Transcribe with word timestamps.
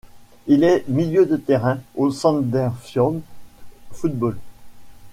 Il 0.47 0.63
est 0.63 0.83
milieu 0.87 1.27
de 1.27 1.37
terrain 1.37 1.77
au 1.93 2.09
Sandefjord 2.09 3.17
Fotball. 3.91 4.35